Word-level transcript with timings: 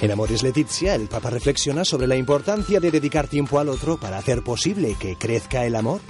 En 0.00 0.10
Amores 0.10 0.42
Letizia, 0.42 0.94
el 0.94 1.08
Papa 1.08 1.28
reflexiona 1.28 1.84
sobre 1.84 2.06
la 2.06 2.16
importancia 2.16 2.80
de 2.80 2.90
dedicar 2.90 3.28
tiempo 3.28 3.58
al 3.58 3.68
otro 3.68 3.98
para 3.98 4.16
hacer 4.16 4.42
posible 4.42 4.96
que 4.98 5.16
crezca 5.16 5.66
el 5.66 5.76
amor. 5.76 6.00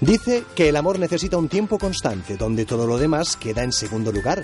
Dice 0.00 0.44
que 0.54 0.68
el 0.68 0.76
amor 0.76 0.98
necesita 0.98 1.38
un 1.38 1.48
tiempo 1.48 1.78
constante, 1.78 2.36
donde 2.36 2.66
todo 2.66 2.86
lo 2.86 2.98
demás 2.98 3.36
queda 3.36 3.62
en 3.62 3.72
segundo 3.72 4.12
lugar. 4.12 4.42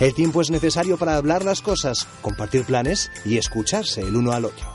El 0.00 0.12
tiempo 0.12 0.40
es 0.40 0.50
necesario 0.50 0.96
para 0.96 1.16
hablar 1.16 1.44
las 1.44 1.62
cosas, 1.62 2.08
compartir 2.20 2.64
planes 2.64 3.12
y 3.24 3.38
escucharse 3.38 4.00
el 4.00 4.16
uno 4.16 4.32
al 4.32 4.44
otro. 4.44 4.66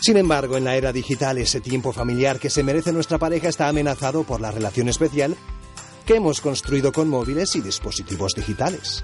Sin 0.00 0.16
embargo, 0.16 0.56
en 0.56 0.64
la 0.64 0.76
era 0.76 0.92
digital, 0.92 1.38
ese 1.38 1.60
tiempo 1.60 1.92
familiar 1.92 2.38
que 2.38 2.50
se 2.50 2.62
merece 2.62 2.92
nuestra 2.92 3.18
pareja 3.18 3.48
está 3.48 3.68
amenazado 3.68 4.22
por 4.22 4.40
la 4.40 4.52
relación 4.52 4.88
especial 4.88 5.36
que 6.06 6.16
hemos 6.16 6.40
construido 6.40 6.92
con 6.92 7.08
móviles 7.08 7.56
y 7.56 7.60
dispositivos 7.60 8.34
digitales. 8.34 9.02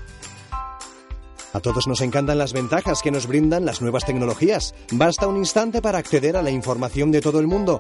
A 1.53 1.61
todos 1.61 1.89
nos 1.89 2.01
encantan 2.01 2.39
las 2.39 2.53
ventajas 2.53 3.03
que 3.03 3.11
nos 3.11 3.27
brindan 3.27 3.65
las 3.65 3.81
nuevas 3.81 4.05
tecnologías. 4.05 4.73
Basta 4.93 5.27
un 5.27 5.37
instante 5.37 5.83
para 5.83 5.99
acceder 5.99 6.37
a 6.37 6.43
la 6.43 6.51
información 6.51 7.11
de 7.11 7.21
todo 7.21 7.41
el 7.41 7.49
mundo. 7.49 7.79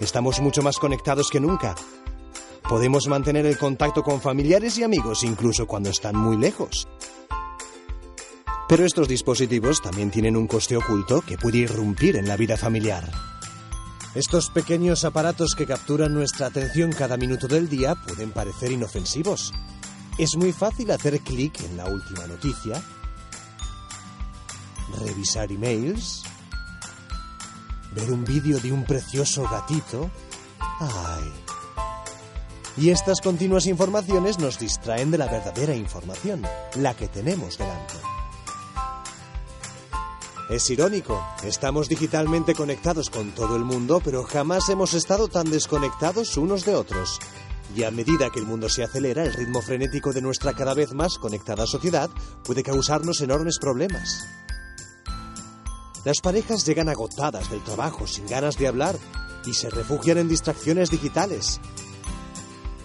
Estamos 0.00 0.40
mucho 0.40 0.62
más 0.62 0.78
conectados 0.78 1.30
que 1.30 1.38
nunca. 1.38 1.76
Podemos 2.68 3.06
mantener 3.06 3.46
el 3.46 3.58
contacto 3.58 4.02
con 4.02 4.20
familiares 4.20 4.78
y 4.78 4.82
amigos 4.82 5.22
incluso 5.22 5.66
cuando 5.66 5.90
están 5.90 6.16
muy 6.16 6.36
lejos. 6.36 6.88
Pero 8.68 8.84
estos 8.84 9.06
dispositivos 9.06 9.82
también 9.82 10.10
tienen 10.10 10.36
un 10.36 10.48
coste 10.48 10.76
oculto 10.76 11.20
que 11.20 11.36
puede 11.36 11.58
irrumpir 11.58 12.16
en 12.16 12.26
la 12.26 12.36
vida 12.36 12.56
familiar. 12.56 13.08
Estos 14.14 14.50
pequeños 14.50 15.04
aparatos 15.04 15.54
que 15.54 15.66
capturan 15.66 16.14
nuestra 16.14 16.46
atención 16.46 16.90
cada 16.92 17.16
minuto 17.16 17.46
del 17.46 17.68
día 17.68 17.94
pueden 17.94 18.32
parecer 18.32 18.72
inofensivos. 18.72 19.52
Es 20.18 20.36
muy 20.36 20.52
fácil 20.52 20.90
hacer 20.92 21.20
clic 21.20 21.60
en 21.60 21.76
la 21.76 21.86
última 21.86 22.26
noticia, 22.26 22.82
revisar 25.00 25.50
emails, 25.50 26.22
ver 27.94 28.10
un 28.10 28.24
vídeo 28.24 28.58
de 28.60 28.72
un 28.72 28.84
precioso 28.84 29.48
gatito. 29.48 30.10
¡Ay! 30.80 31.32
Y 32.76 32.90
estas 32.90 33.20
continuas 33.20 33.66
informaciones 33.66 34.38
nos 34.38 34.58
distraen 34.58 35.10
de 35.12 35.18
la 35.18 35.26
verdadera 35.26 35.76
información, 35.76 36.42
la 36.74 36.94
que 36.94 37.06
tenemos 37.06 37.56
delante. 37.56 37.94
Es 40.50 40.68
irónico, 40.68 41.24
estamos 41.42 41.88
digitalmente 41.88 42.54
conectados 42.54 43.08
con 43.10 43.30
todo 43.30 43.56
el 43.56 43.64
mundo, 43.64 44.02
pero 44.04 44.24
jamás 44.24 44.68
hemos 44.68 44.92
estado 44.92 45.28
tan 45.28 45.50
desconectados 45.50 46.36
unos 46.36 46.64
de 46.64 46.74
otros. 46.74 47.18
Y 47.74 47.84
a 47.84 47.90
medida 47.90 48.28
que 48.30 48.40
el 48.40 48.46
mundo 48.46 48.68
se 48.68 48.84
acelera, 48.84 49.24
el 49.24 49.32
ritmo 49.32 49.62
frenético 49.62 50.12
de 50.12 50.20
nuestra 50.20 50.52
cada 50.52 50.74
vez 50.74 50.92
más 50.92 51.16
conectada 51.18 51.66
sociedad 51.66 52.10
puede 52.44 52.62
causarnos 52.62 53.20
enormes 53.20 53.58
problemas. 53.58 54.26
Las 56.04 56.20
parejas 56.20 56.66
llegan 56.66 56.90
agotadas 56.90 57.50
del 57.50 57.62
trabajo, 57.64 58.06
sin 58.06 58.26
ganas 58.26 58.58
de 58.58 58.68
hablar, 58.68 58.98
y 59.46 59.54
se 59.54 59.70
refugian 59.70 60.18
en 60.18 60.28
distracciones 60.28 60.90
digitales. 60.90 61.60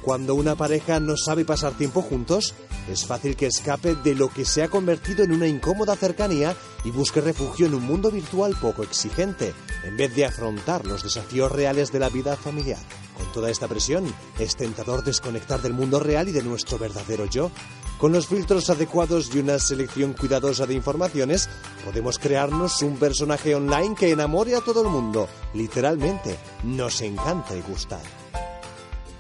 Cuando 0.10 0.34
una 0.34 0.56
pareja 0.56 1.00
no 1.00 1.16
sabe 1.16 1.46
pasar 1.46 1.74
tiempo 1.74 2.02
juntos, 2.02 2.56
es 2.92 3.06
fácil 3.06 3.36
que 3.36 3.46
escape 3.46 3.94
de 3.94 4.16
lo 4.16 4.30
que 4.30 4.44
se 4.44 4.64
ha 4.64 4.68
convertido 4.68 5.24
en 5.24 5.32
una 5.32 5.46
incómoda 5.46 5.96
cercanía 5.96 6.56
y 6.84 6.90
busque 6.90 7.22
refugio 7.22 7.68
en 7.68 7.76
un 7.76 7.84
mundo 7.84 8.10
virtual 8.10 8.58
poco 8.60 8.82
exigente, 8.82 9.54
en 9.84 9.98
vez 9.98 10.16
de 10.16 10.26
afrontar 10.26 10.88
los 10.88 11.04
desafíos 11.04 11.52
reales 11.52 11.92
de 11.92 12.00
la 12.00 12.10
vida 12.10 12.36
familiar. 12.36 12.80
Con 13.16 13.32
toda 13.32 13.52
esta 13.52 13.68
presión, 13.68 14.12
es 14.40 14.56
tentador 14.56 15.04
desconectar 15.04 15.62
del 15.62 15.76
mundo 15.76 16.00
real 16.00 16.28
y 16.28 16.32
de 16.32 16.42
nuestro 16.42 16.80
verdadero 16.80 17.26
yo. 17.26 17.52
Con 18.00 18.12
los 18.12 18.26
filtros 18.26 18.72
adecuados 18.72 19.30
y 19.36 19.38
una 19.38 19.60
selección 19.60 20.14
cuidadosa 20.14 20.66
de 20.66 20.74
informaciones, 20.74 21.48
podemos 21.86 22.18
crearnos 22.18 22.82
un 22.82 22.98
personaje 22.98 23.54
online 23.54 23.94
que 23.94 24.10
enamore 24.10 24.56
a 24.56 24.62
todo 24.62 24.82
el 24.82 24.88
mundo. 24.88 25.30
Literalmente, 25.54 26.36
nos 26.64 27.00
encanta 27.02 27.56
y 27.56 27.62
gustar. 27.62 28.02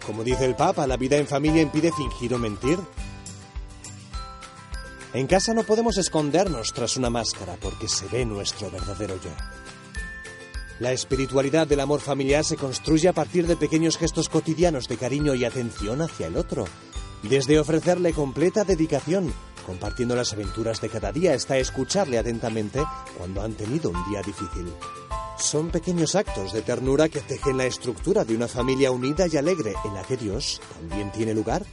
Como 0.05 0.23
dice 0.23 0.45
el 0.45 0.55
Papa, 0.55 0.87
la 0.87 0.97
vida 0.97 1.17
en 1.17 1.27
familia 1.27 1.61
impide 1.61 1.91
fingir 1.91 2.33
o 2.33 2.39
mentir. 2.39 2.79
En 5.13 5.27
casa 5.27 5.53
no 5.53 5.63
podemos 5.63 5.97
escondernos 5.97 6.73
tras 6.73 6.97
una 6.97 7.09
máscara 7.09 7.55
porque 7.61 7.87
se 7.87 8.07
ve 8.07 8.25
nuestro 8.25 8.69
verdadero 8.69 9.15
yo. 9.15 9.31
La 10.79 10.93
espiritualidad 10.93 11.67
del 11.67 11.81
amor 11.81 11.99
familiar 11.99 12.45
se 12.45 12.55
construye 12.55 13.09
a 13.09 13.13
partir 13.13 13.47
de 13.47 13.57
pequeños 13.57 13.97
gestos 13.97 14.29
cotidianos 14.29 14.87
de 14.87 14.97
cariño 14.97 15.35
y 15.35 15.43
atención 15.43 16.01
hacia 16.01 16.27
el 16.27 16.37
otro. 16.37 16.65
Desde 17.21 17.59
ofrecerle 17.59 18.13
completa 18.13 18.63
dedicación, 18.63 19.33
compartiendo 19.65 20.15
las 20.15 20.31
aventuras 20.31 20.79
de 20.79 20.89
cada 20.89 21.11
día, 21.11 21.33
hasta 21.33 21.57
escucharle 21.57 22.17
atentamente 22.17 22.81
cuando 23.17 23.41
han 23.41 23.55
tenido 23.55 23.89
un 23.89 24.09
día 24.09 24.21
difícil. 24.21 24.73
Son 25.39 25.69
pequeños 25.69 26.15
actos 26.15 26.53
de 26.53 26.61
ternura 26.61 27.07
que 27.07 27.21
tejen 27.21 27.57
la 27.57 27.65
estructura 27.65 28.25
de 28.25 28.35
una 28.35 28.47
familia 28.47 28.91
unida 28.91 29.25
y 29.25 29.37
alegre 29.37 29.73
en 29.85 29.93
la 29.93 30.03
que 30.03 30.17
Dios 30.17 30.61
también 30.73 31.11
tiene 31.11 31.33
lugar. 31.33 31.65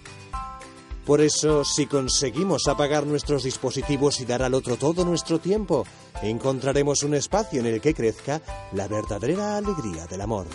Por 1.04 1.20
eso, 1.20 1.64
si 1.64 1.86
conseguimos 1.86 2.68
apagar 2.68 3.06
nuestros 3.06 3.42
dispositivos 3.42 4.20
y 4.20 4.24
dar 4.24 4.42
al 4.42 4.54
otro 4.54 4.76
todo 4.76 5.04
nuestro 5.04 5.38
tiempo, 5.40 5.84
encontraremos 6.22 7.02
un 7.02 7.14
espacio 7.14 7.60
en 7.60 7.66
el 7.66 7.80
que 7.80 7.94
crezca 7.94 8.40
la 8.72 8.88
verdadera 8.88 9.56
alegría 9.56 10.06
del 10.06 10.20
amor. 10.20 10.46